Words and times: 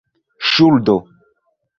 ŝuldo 0.51 0.95